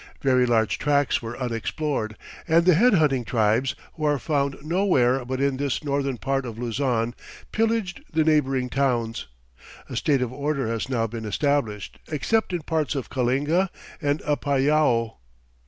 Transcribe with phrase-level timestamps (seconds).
[0.23, 2.17] Very large tracts were unexplored,
[2.47, 6.57] and the head hunting tribes, who are found nowhere but in this northern part of
[6.57, 7.13] Luzon,
[7.51, 9.27] pillaged the neighbouring towns.
[9.91, 13.69] A state of order has now been established, except in parts of Kalinga
[14.01, 15.17] and Apayao.